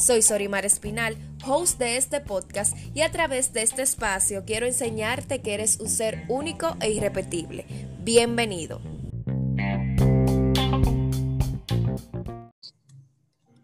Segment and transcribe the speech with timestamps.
[0.00, 1.14] Soy Sorimar Espinal,
[1.46, 5.90] host de este podcast y a través de este espacio quiero enseñarte que eres un
[5.90, 7.66] ser único e irrepetible.
[7.98, 8.80] Bienvenido.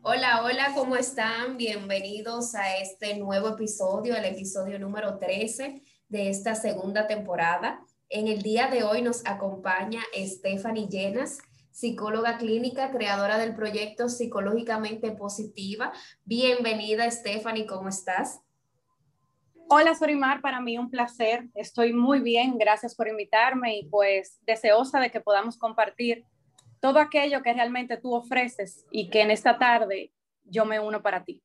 [0.02, 1.56] Hola, hola, ¿cómo están?
[1.56, 7.80] Bienvenidos a este nuevo episodio, el episodio número 13 de esta segunda temporada.
[8.10, 11.38] En el día de hoy nos acompaña Stephanie Llenas
[11.76, 15.92] psicóloga clínica, creadora del proyecto Psicológicamente Positiva.
[16.24, 18.40] Bienvenida, Stephanie, ¿cómo estás?
[19.68, 21.48] Hola, Sorimar, para mí un placer.
[21.54, 26.24] Estoy muy bien, gracias por invitarme y pues deseosa de que podamos compartir
[26.80, 31.24] todo aquello que realmente tú ofreces y que en esta tarde yo me uno para
[31.24, 31.42] ti.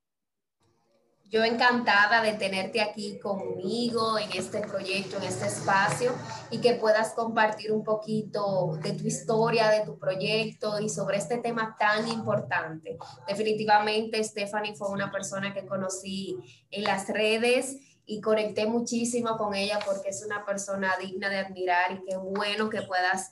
[1.31, 6.11] Yo encantada de tenerte aquí conmigo en este proyecto, en este espacio
[6.49, 11.37] y que puedas compartir un poquito de tu historia, de tu proyecto y sobre este
[11.37, 12.97] tema tan importante.
[13.29, 16.37] Definitivamente Stephanie fue una persona que conocí
[16.69, 21.93] en las redes y conecté muchísimo con ella porque es una persona digna de admirar
[21.93, 23.31] y qué bueno que puedas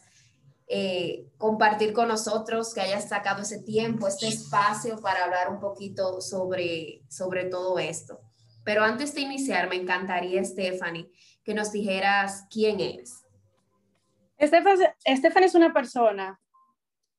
[0.71, 6.21] eh, compartir con nosotros, que hayas sacado ese tiempo, este espacio para hablar un poquito
[6.21, 8.21] sobre, sobre todo esto.
[8.63, 11.09] Pero antes de iniciar, me encantaría, Stephanie,
[11.43, 13.25] que nos dijeras quién eres.
[14.39, 16.39] Stephanie es una persona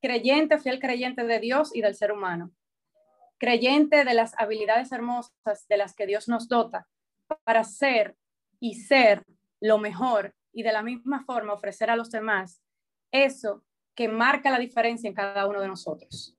[0.00, 2.52] creyente, fiel creyente de Dios y del ser humano,
[3.36, 6.86] creyente de las habilidades hermosas de las que Dios nos dota
[7.42, 8.16] para ser
[8.60, 9.24] y ser
[9.60, 12.62] lo mejor y de la misma forma ofrecer a los demás
[13.12, 16.37] eso que marca la diferencia en cada uno de nosotros.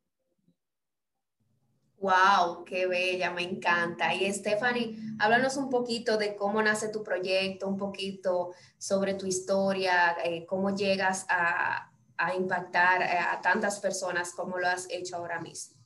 [2.01, 4.11] Wow, qué bella, me encanta.
[4.15, 10.17] Y Stephanie, háblanos un poquito de cómo nace tu proyecto, un poquito sobre tu historia,
[10.23, 11.87] eh, cómo llegas a,
[12.35, 15.79] impactar eh, a tantas personas como lo has hecho ahora mismo.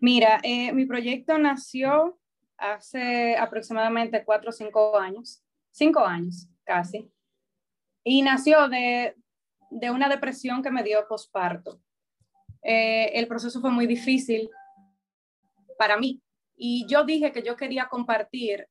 [0.00, 2.18] Mira, eh, mi proyecto nació
[2.56, 5.42] hace aproximadamente cuatro o cinco años,
[5.72, 7.12] cinco años casi,
[8.04, 9.16] y nació de,
[9.70, 11.80] de una depresión que me dio posparto.
[12.62, 14.50] Eh, el proceso fue muy difícil
[15.78, 16.20] para mí
[16.56, 18.66] y yo dije que yo quería compartir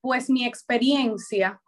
[0.00, 1.62] pues mi experiencia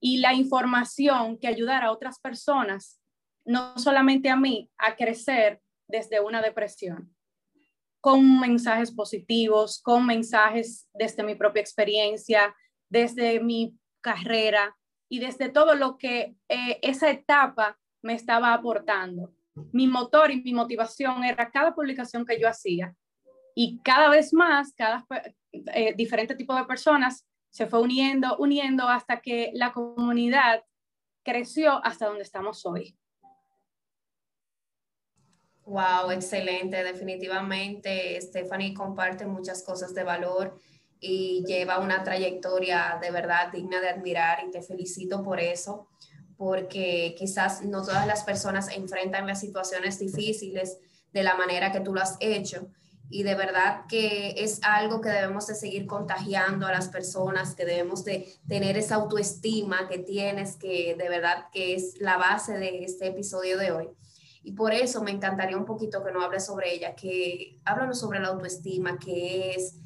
[0.00, 3.00] y la información que ayudara a otras personas,
[3.46, 7.16] no solamente a mí, a crecer desde una depresión,
[8.02, 12.54] con mensajes positivos, con mensajes desde mi propia experiencia,
[12.90, 14.76] desde mi carrera,
[15.14, 19.32] y desde todo lo que eh, esa etapa me estaba aportando.
[19.70, 22.96] Mi motor y mi motivación era cada publicación que yo hacía
[23.54, 25.06] y cada vez más, cada
[25.52, 30.64] eh, diferente tipo de personas se fue uniendo, uniendo hasta que la comunidad
[31.22, 32.98] creció hasta donde estamos hoy.
[35.64, 36.82] Wow, excelente.
[36.82, 40.58] Definitivamente, Stephanie comparte muchas cosas de valor
[41.00, 45.88] y lleva una trayectoria de verdad digna de admirar y te felicito por eso,
[46.36, 50.78] porque quizás no todas las personas enfrentan las situaciones difíciles
[51.12, 52.68] de la manera que tú lo has hecho
[53.10, 57.64] y de verdad que es algo que debemos de seguir contagiando a las personas, que
[57.64, 62.84] debemos de tener esa autoestima que tienes, que de verdad que es la base de
[62.84, 63.88] este episodio de hoy.
[64.42, 68.20] Y por eso me encantaría un poquito que no hables sobre ella, que háblanos sobre
[68.20, 69.76] la autoestima, que es,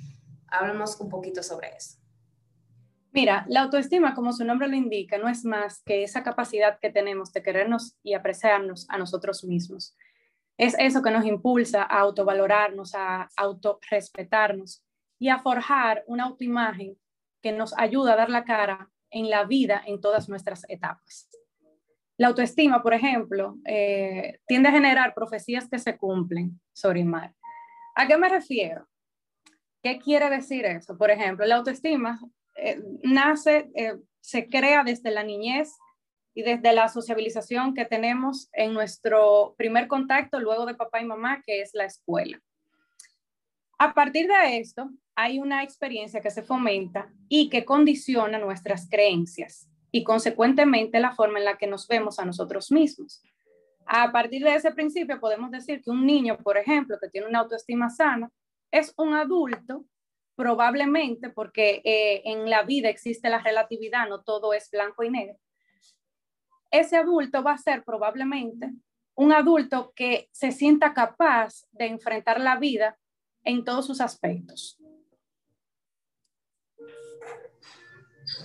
[0.51, 1.99] Háblanos un poquito sobre eso.
[3.13, 6.91] Mira, la autoestima, como su nombre lo indica, no es más que esa capacidad que
[6.91, 9.97] tenemos de querernos y apreciarnos a nosotros mismos.
[10.59, 14.85] Es eso que nos impulsa a autovalorarnos, a autorrespetarnos
[15.19, 16.99] y a forjar una autoimagen
[17.43, 21.31] que nos ayuda a dar la cara en la vida en todas nuestras etapas.
[22.19, 27.33] La autoestima, por ejemplo, eh, tiende a generar profecías que se cumplen, Sorimar.
[27.95, 28.89] ¿A qué me refiero?
[29.83, 30.97] ¿Qué quiere decir eso?
[30.97, 32.21] Por ejemplo, la autoestima
[32.57, 35.73] eh, nace, eh, se crea desde la niñez
[36.35, 41.43] y desde la sociabilización que tenemos en nuestro primer contacto luego de papá y mamá,
[41.45, 42.41] que es la escuela.
[43.79, 49.69] A partir de esto, hay una experiencia que se fomenta y que condiciona nuestras creencias
[49.91, 53.23] y consecuentemente la forma en la que nos vemos a nosotros mismos.
[53.87, 57.41] A partir de ese principio podemos decir que un niño, por ejemplo, que tiene una
[57.41, 58.31] autoestima sana,
[58.71, 59.85] es un adulto,
[60.37, 65.37] probablemente, porque eh, en la vida existe la relatividad, no todo es blanco y negro.
[66.71, 68.71] Ese adulto va a ser probablemente
[69.15, 72.97] un adulto que se sienta capaz de enfrentar la vida
[73.43, 74.79] en todos sus aspectos.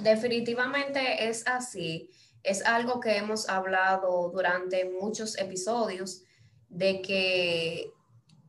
[0.01, 2.09] Definitivamente es así.
[2.41, 6.23] Es algo que hemos hablado durante muchos episodios
[6.69, 7.91] de que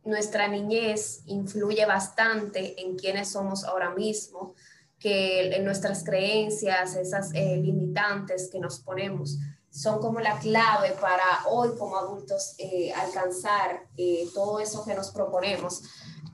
[0.05, 4.55] nuestra niñez influye bastante en quiénes somos ahora mismo,
[4.99, 9.39] que en nuestras creencias, esas eh, limitantes que nos ponemos,
[9.71, 15.11] son como la clave para hoy como adultos eh, alcanzar eh, todo eso que nos
[15.11, 15.83] proponemos.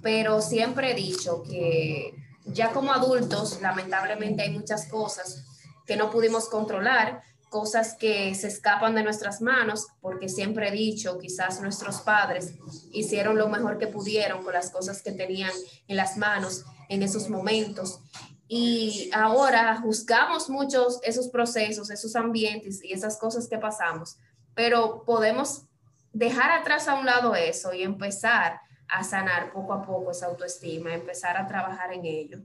[0.02, 2.14] Pero siempre he dicho que
[2.44, 5.44] ya como adultos, lamentablemente hay muchas cosas
[5.86, 11.18] que no pudimos controlar, cosas que se escapan de nuestras manos, porque siempre he dicho,
[11.18, 12.54] quizás nuestros padres
[12.92, 15.50] hicieron lo mejor que pudieron con las cosas que tenían
[15.88, 18.00] en las manos en esos momentos.
[18.46, 24.16] Y ahora juzgamos muchos esos procesos, esos ambientes y esas cosas que pasamos,
[24.54, 25.66] pero podemos
[26.12, 30.94] dejar atrás a un lado eso y empezar a sanar poco a poco esa autoestima,
[30.94, 32.38] empezar a trabajar en ello,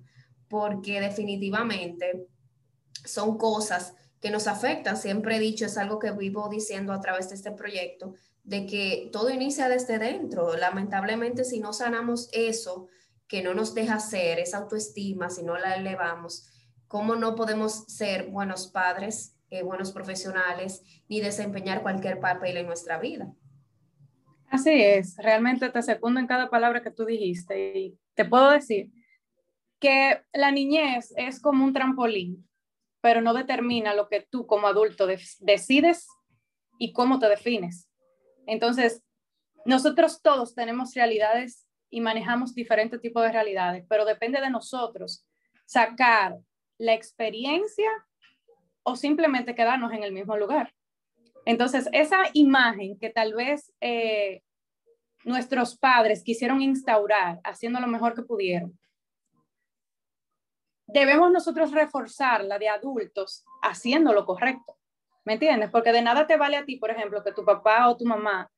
[0.48, 2.28] porque definitivamente
[3.04, 4.98] son cosas que nos afectan.
[4.98, 8.14] Siempre he dicho, es algo que vivo diciendo a través de este proyecto,
[8.44, 10.56] de que todo inicia desde dentro.
[10.56, 12.88] Lamentablemente, si no sanamos eso
[13.28, 16.48] que no nos deja ser, esa autoestima, si no la elevamos,
[16.88, 23.00] ¿cómo no podemos ser buenos padres, eh, buenos profesionales, ni desempeñar cualquier papel en nuestra
[23.00, 23.34] vida?
[24.50, 28.92] Así es, realmente te secundo en cada palabra que tú dijiste y te puedo decir
[29.80, 32.48] que la niñez es como un trampolín,
[33.06, 36.08] pero no determina lo que tú como adulto decides
[36.80, 37.88] y cómo te defines.
[38.48, 39.04] Entonces,
[39.64, 45.24] nosotros todos tenemos realidades y manejamos diferentes tipos de realidades, pero depende de nosotros
[45.68, 46.40] sacar
[46.80, 47.92] la experiencia
[48.82, 50.74] o simplemente quedarnos en el mismo lugar.
[51.46, 54.42] Entonces, esa imagen que tal vez eh,
[55.26, 58.76] nuestros padres quisieron instaurar haciendo lo mejor que pudieron,
[60.88, 64.78] debemos nosotros reforzarla de adultos haciendo lo correcto.
[65.24, 65.72] ¿Me entiendes?
[65.72, 68.52] Porque de nada te vale a ti, por ejemplo, que tu papá o tu mamá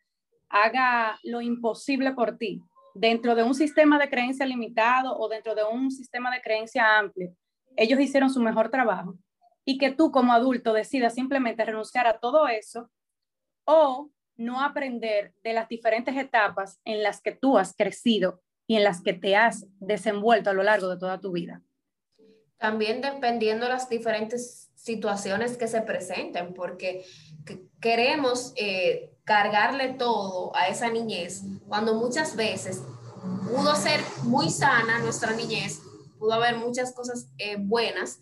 [0.49, 2.61] haga lo imposible por ti
[2.93, 7.33] dentro de un sistema de creencia limitado o dentro de un sistema de creencia amplio.
[7.75, 9.17] Ellos hicieron su mejor trabajo
[9.63, 12.89] y que tú como adulto decidas simplemente renunciar a todo eso
[13.65, 18.83] o no aprender de las diferentes etapas en las que tú has crecido y en
[18.83, 21.61] las que te has desenvuelto a lo largo de toda tu vida.
[22.57, 27.05] También dependiendo de las diferentes situaciones que se presenten, porque
[27.79, 32.81] queremos eh, cargarle todo a esa niñez, cuando muchas veces
[33.49, 35.81] pudo ser muy sana nuestra niñez,
[36.17, 38.21] pudo haber muchas cosas eh, buenas,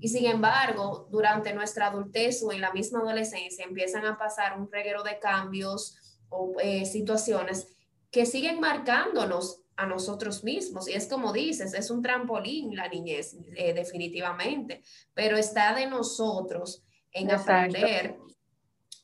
[0.00, 4.70] y sin embargo, durante nuestra adultez o en la misma adolescencia empiezan a pasar un
[4.72, 5.96] reguero de cambios
[6.30, 7.68] o eh, situaciones
[8.10, 10.88] que siguen marcándonos a nosotros mismos.
[10.88, 14.82] Y es como dices, es un trampolín la niñez, eh, definitivamente,
[15.14, 18.18] pero está de nosotros en aprender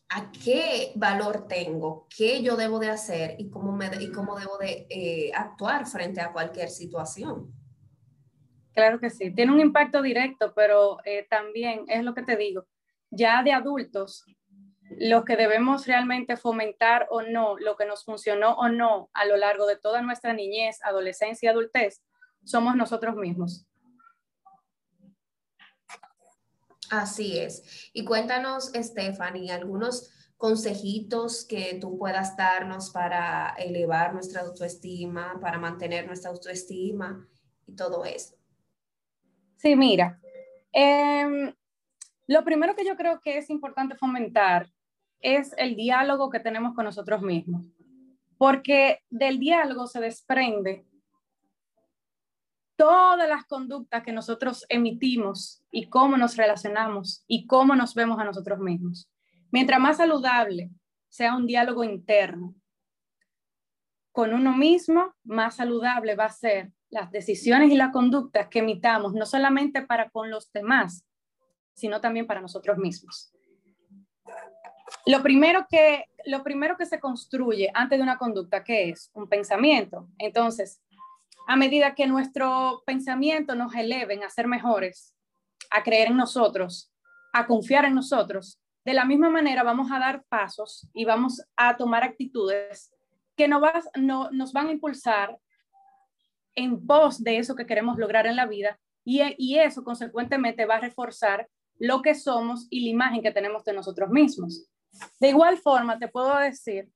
[0.09, 4.57] a qué valor tengo, qué yo debo de hacer y cómo, me, y cómo debo
[4.59, 7.53] de eh, actuar frente a cualquier situación.
[8.73, 12.67] Claro que sí, tiene un impacto directo, pero eh, también es lo que te digo,
[13.11, 14.25] ya de adultos,
[14.99, 19.37] lo que debemos realmente fomentar o no, lo que nos funcionó o no a lo
[19.37, 22.03] largo de toda nuestra niñez, adolescencia y adultez,
[22.45, 23.67] somos nosotros mismos.
[26.91, 27.91] Así es.
[27.93, 36.07] Y cuéntanos, Stephanie, algunos consejitos que tú puedas darnos para elevar nuestra autoestima, para mantener
[36.07, 37.27] nuestra autoestima
[37.67, 38.37] y todo eso.
[39.57, 40.21] Sí, mira,
[40.73, 41.53] em,
[42.27, 44.71] lo primero que yo creo que es importante fomentar
[45.21, 47.67] es el diálogo que tenemos con nosotros mismos,
[48.39, 50.87] porque del diálogo se desprende
[52.77, 58.25] todas las conductas que nosotros emitimos y cómo nos relacionamos y cómo nos vemos a
[58.25, 59.11] nosotros mismos.
[59.51, 60.71] Mientras más saludable
[61.09, 62.55] sea un diálogo interno
[64.13, 69.13] con uno mismo, más saludable va a ser las decisiones y las conductas que emitamos,
[69.13, 71.05] no solamente para con los demás,
[71.75, 73.36] sino también para nosotros mismos.
[75.07, 79.11] Lo primero que, lo primero que se construye antes de una conducta, ¿qué es?
[79.15, 80.09] Un pensamiento.
[80.19, 80.81] Entonces,
[81.47, 85.15] a medida que nuestro pensamiento nos eleven a ser mejores,
[85.71, 86.93] a creer en nosotros,
[87.33, 91.77] a confiar en nosotros, de la misma manera vamos a dar pasos y vamos a
[91.77, 92.93] tomar actitudes
[93.37, 93.61] que no,
[94.33, 95.39] nos van a impulsar
[96.55, 100.77] en pos de eso que queremos lograr en la vida y, y eso consecuentemente va
[100.77, 104.69] a reforzar lo que somos y la imagen que tenemos de nosotros mismos.
[105.21, 106.91] De igual forma, te puedo decir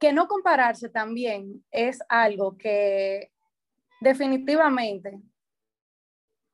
[0.00, 3.32] que no compararse también es algo que
[4.00, 5.20] definitivamente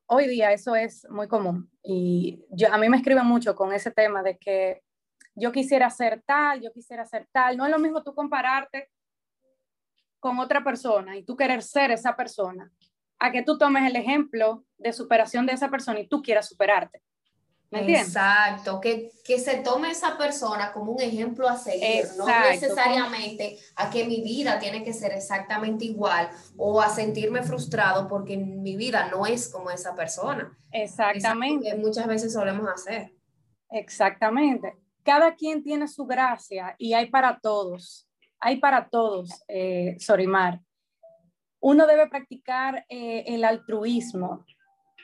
[0.06, 4.22] hoy día eso es muy común y a mí me escriben mucho con ese tema
[4.22, 4.82] de que
[5.34, 7.56] yo quisiera ser tal, yo quisiera ser tal.
[7.56, 8.90] No es lo mismo tú compararte
[10.20, 12.72] con otra persona y tú querer ser esa persona,
[13.18, 17.02] a que tú tomes el ejemplo de superación de esa persona y tú quieras superarte.
[17.74, 23.90] Exacto, que, que, se tome esa persona como un ejemplo a seguir, no necesariamente a
[23.90, 29.08] que mi vida tiene que ser exactamente igual o a sentirme frustrado porque mi vida
[29.10, 30.56] no es como esa persona.
[30.72, 31.70] Exactamente.
[31.70, 33.12] Que muchas veces solemos hacer.
[33.70, 34.76] Exactamente.
[35.02, 38.08] Cada quien tiene su gracia y hay para todos,
[38.40, 40.60] hay para todos, eh, Sorimar.
[41.60, 44.44] Uno debe practicar eh, el altruismo,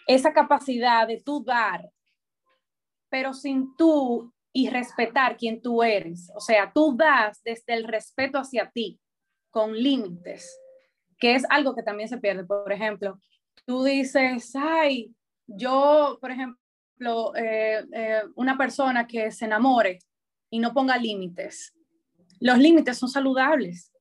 [0.07, 1.91] esa capacidad de tú dar
[3.11, 6.31] pero sin tú y respetar quién tú eres.
[6.35, 9.01] O sea, tú das desde el respeto hacia ti,
[9.51, 10.59] con límites,
[11.19, 12.45] que es algo que también se pierde.
[12.45, 13.21] Por ejemplo,
[13.67, 15.15] tú dices, ay,
[15.47, 19.99] yo, por ejemplo, eh, eh, una persona que se enamore
[20.51, 21.73] y no ponga límites.
[22.41, 23.93] Los límites son saludables.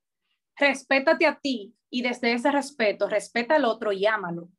[0.56, 4.50] Respétate a ti y desde ese respeto, respeta al otro y ámalo,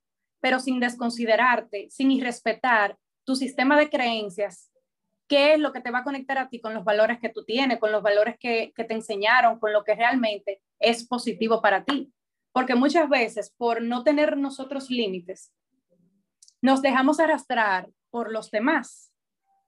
[0.41, 4.71] pero sin desconsiderarte, sin irrespetar tu sistema de creencias,
[5.31, 7.45] qué es lo que te va a conectar a ti con los valores que tú
[7.45, 12.13] tienes, con los valores que, te enseñaron, con lo que realmente es positivo para ti.
[12.53, 15.53] Porque muchas veces, por no tener nosotros límites,
[16.61, 19.13] nos dejamos arrastrar por los demás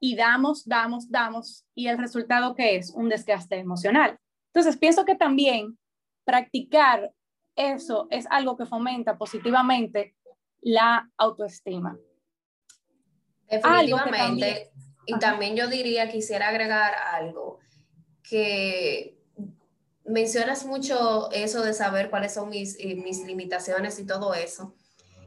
[0.01, 4.19] y damos, damos, damos, y el resultado que es un desgaste emocional.
[4.53, 5.79] Entonces, pienso que también
[6.25, 7.13] practicar
[7.55, 10.17] eso es algo que fomenta positivamente
[10.61, 11.97] la autoestima.
[13.53, 14.73] Definitivamente.
[15.07, 17.59] y también yo diría, quisiera agregar algo,
[18.23, 19.19] que
[20.05, 24.75] mencionas mucho eso de saber cuáles son mis, eh, mis limitaciones y todo eso.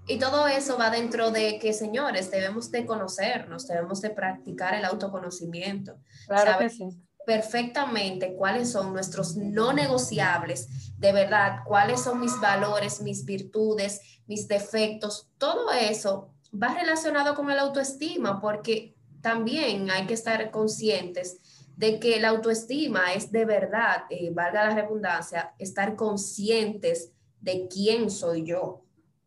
[0.07, 4.85] Y todo eso va dentro de que, señores, debemos de conocernos, debemos de practicar el
[4.85, 5.97] autoconocimiento.
[6.27, 6.85] Claro que sí.
[7.25, 14.47] Perfectamente cuáles son nuestros no negociables, de verdad, cuáles son mis valores, mis virtudes, mis
[14.47, 21.39] defectos, todo eso va relacionado con el autoestima, porque también hay que estar conscientes
[21.75, 28.09] de que la autoestima es de verdad, eh, valga la redundancia, estar conscientes de quién
[28.09, 28.81] soy yo.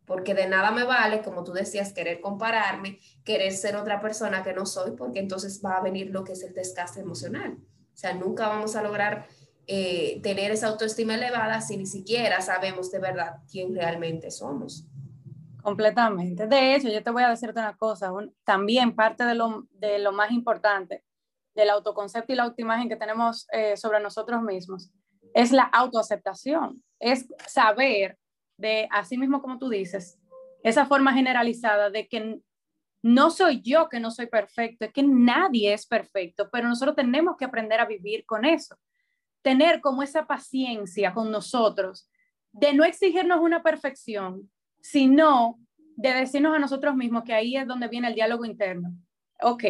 [0.06, 4.54] Porque de nada me vale, como tú decías, querer compararme, querer ser otra persona que
[4.54, 7.58] no soy, porque entonces va a venir lo que es el desgaste emocional.
[7.92, 9.26] O sea, nunca vamos a lograr
[9.66, 14.86] eh, tener esa autoestima elevada si ni siquiera sabemos de verdad quién realmente somos.
[15.62, 16.46] Completamente.
[16.46, 18.12] De hecho, yo te voy a decirte una cosa,
[18.44, 21.04] también parte de lo, de lo, más importante
[21.54, 24.90] del autoconcepto y la autoimagen que tenemos eh, sobre nosotros mismos
[25.34, 28.18] es la autoaceptación, es saber
[28.56, 30.18] de, así mismo como tú dices,
[30.62, 32.40] esa forma generalizada de que
[33.02, 37.36] no soy yo que no soy perfecto, es que nadie es perfecto, pero nosotros tenemos
[37.36, 38.76] que aprender a vivir con eso,
[39.42, 42.10] tener como esa paciencia con nosotros,
[42.52, 44.50] de no exigirnos una perfección,
[44.90, 45.58] sino
[45.96, 48.90] de decirnos a nosotros mismos que ahí es donde viene el diálogo interno.
[49.42, 49.64] Ok,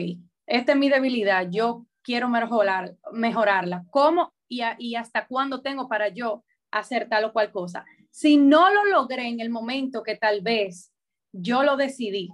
[0.46, 3.84] esta es mi debilidad, yo quiero mejorar, mejorarla.
[3.90, 7.84] ¿Cómo y, y hasta cuándo tengo para yo hacer tal o cual cosa?
[8.10, 10.92] Si no lo logré en el momento que tal vez
[11.32, 12.30] yo lo decidí,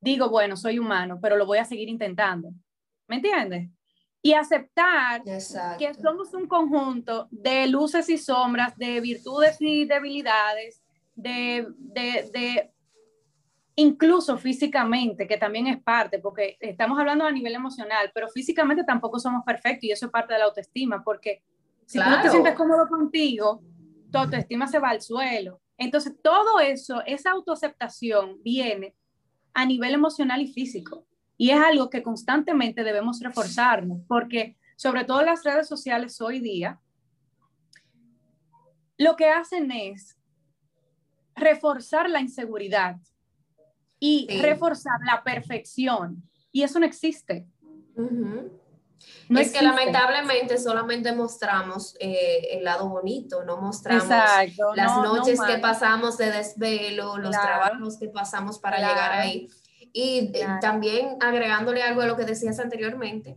[0.00, 2.50] digo, bueno, soy humano, pero lo voy a seguir intentando.
[3.06, 3.70] ¿Me entiendes?
[4.20, 10.81] Y aceptar que somos un conjunto de luces y sombras, de virtudes y debilidades,
[11.14, 12.72] de, de, de,
[13.76, 19.18] incluso físicamente, que también es parte, porque estamos hablando a nivel emocional, pero físicamente tampoco
[19.18, 21.42] somos perfectos y eso es parte de la autoestima, porque
[21.86, 23.62] si tú no te sientes cómodo contigo,
[24.10, 25.60] tu autoestima se va al suelo.
[25.76, 28.94] Entonces, todo eso, esa autoaceptación viene
[29.54, 31.06] a nivel emocional y físico.
[31.36, 36.80] Y es algo que constantemente debemos reforzarnos, porque sobre todo las redes sociales hoy día,
[38.96, 40.16] lo que hacen es
[41.34, 42.96] reforzar la inseguridad
[43.98, 46.22] y reforzar la perfección.
[46.50, 47.46] Y eso no existe.
[47.96, 54.08] no es que lamentablemente solamente mostramos eh, el lado bonito, no mostramos
[54.74, 59.48] las noches que pasamos de desvelo, los trabajos que pasamos para llegar ahí.
[59.92, 63.36] Y eh, también agregándole algo a lo que decías anteriormente,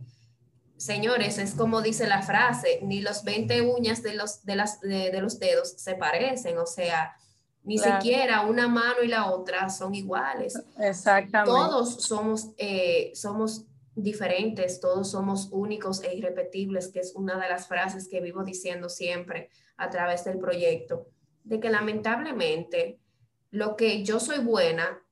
[0.76, 5.18] señores, es como dice la frase, ni los 20 uñas de los, de las, de,
[5.20, 7.16] los dedos se parecen, o sea,
[7.66, 10.54] ni siquiera una mano y la otra son iguales.
[10.78, 11.50] Exactamente.
[11.50, 17.66] Todos somos, eh, somos diferentes, todos somos únicos e irrepetibles, que es una de las
[17.66, 21.08] frases que vivo diciendo siempre a través del proyecto,
[21.42, 23.00] de que lamentablemente
[23.50, 25.02] lo que yo soy buena,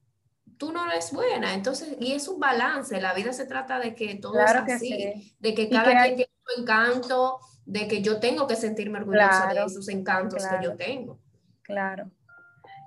[0.57, 1.55] tú no eres buena.
[1.55, 5.55] Entonces, y es un balance, la vida se trata de que todo es así, de
[5.55, 9.89] que cada quien tiene su encanto, de que yo tengo que sentirme orgullosa de esos
[9.89, 11.19] encantos que yo tengo.
[11.63, 12.11] Claro.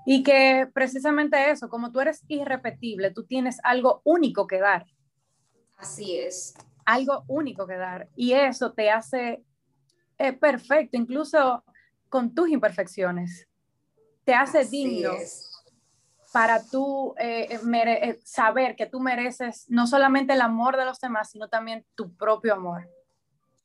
[0.09, 4.85] Y que precisamente eso, como tú eres irrepetible, tú tienes algo único que dar.
[5.75, 6.53] Así es.
[6.85, 8.07] Algo único que dar.
[8.15, 9.43] Y eso te hace
[10.17, 11.61] eh, perfecto, incluso
[12.07, 13.49] con tus imperfecciones.
[14.23, 15.11] Te hace digno
[16.31, 21.31] para tú eh, eh, saber que tú mereces no solamente el amor de los demás,
[21.31, 22.89] sino también tu propio amor.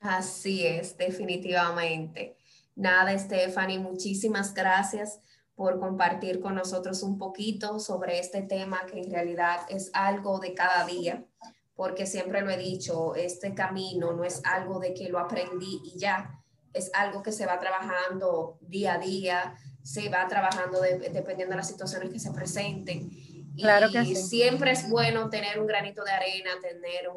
[0.00, 2.36] Así es, definitivamente.
[2.74, 5.20] Nada, Stephanie, muchísimas gracias
[5.54, 10.54] por compartir con nosotros un poquito sobre este tema que en realidad es algo de
[10.54, 11.24] cada día,
[11.74, 15.98] porque siempre lo he dicho, este camino no es algo de que lo aprendí y
[15.98, 16.42] ya,
[16.72, 21.68] es algo que se va trabajando día a día, se va trabajando dependiendo de las
[21.68, 23.10] situaciones que se presenten.
[23.56, 24.16] Claro que sí.
[24.16, 27.10] siempre es bueno tener un granito de arena, tener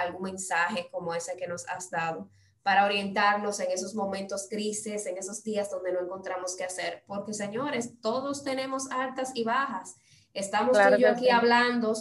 [0.00, 2.30] algún mensaje como ese que nos has dado
[2.66, 7.04] para orientarnos en esos momentos crisis, en esos días donde no encontramos qué hacer.
[7.06, 9.94] Porque señores, todos tenemos altas y bajas.
[10.34, 11.94] Estamos tú y yo aquí hablando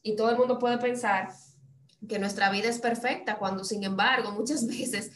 [0.00, 1.30] y todo el mundo puede pensar
[2.08, 5.10] que nuestra vida es perfecta, cuando sin embargo muchas veces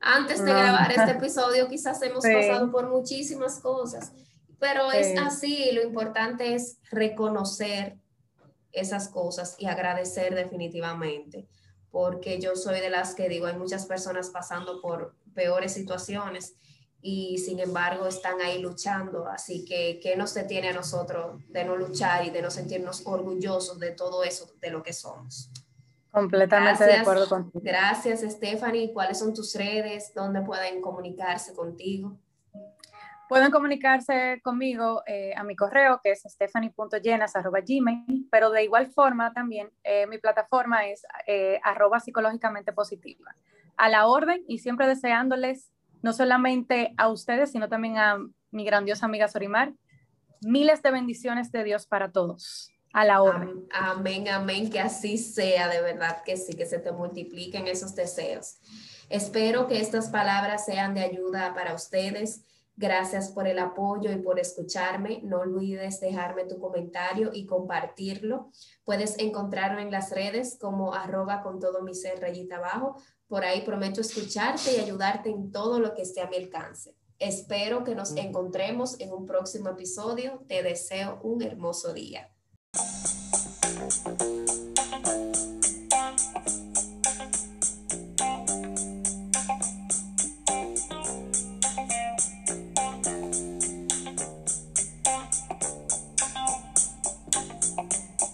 [0.00, 4.10] antes de grabar este episodio quizás hemos pasado por muchísimas cosas,
[4.58, 8.00] pero es así, lo importante es reconocer
[8.72, 11.46] esas cosas y agradecer definitivamente,
[11.90, 16.54] porque yo soy de las que digo, hay muchas personas pasando por peores situaciones
[17.02, 21.76] y sin embargo están ahí luchando, así que ¿qué nos detiene a nosotros de no
[21.76, 25.50] luchar y de no sentirnos orgullosos de todo eso, de lo que somos?
[26.10, 27.62] Completamente de acuerdo contigo.
[27.64, 28.92] Gracias, Stephanie.
[28.92, 30.12] ¿Cuáles son tus redes?
[30.12, 32.18] ¿Dónde pueden comunicarse contigo?
[33.30, 39.70] Pueden comunicarse conmigo eh, a mi correo, que es stephanie.llenas.gmail, pero de igual forma también
[39.84, 43.36] eh, mi plataforma es eh, arroba psicológicamente positiva.
[43.76, 45.70] A la orden y siempre deseándoles,
[46.02, 48.18] no solamente a ustedes, sino también a
[48.50, 49.74] mi grandiosa amiga Sorimar,
[50.40, 53.68] miles de bendiciones de Dios para todos a la orden.
[53.72, 58.58] Amén, amén, que así sea, de verdad que sí, que se te multipliquen esos deseos.
[59.08, 62.44] Espero que estas palabras sean de ayuda para ustedes.
[62.80, 65.20] Gracias por el apoyo y por escucharme.
[65.22, 68.50] No olvides dejarme tu comentario y compartirlo.
[68.84, 72.96] Puedes encontrarlo en las redes como arroba con todo mi ser rayita abajo.
[73.28, 76.96] Por ahí prometo escucharte y ayudarte en todo lo que esté a mi alcance.
[77.18, 80.42] Espero que nos encontremos en un próximo episodio.
[80.48, 82.30] Te deseo un hermoso día.